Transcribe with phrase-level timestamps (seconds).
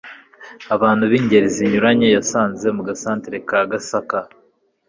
[0.75, 4.19] Abantu b'ingeri zinyuranye yasanze mu gasantere ka Gasaka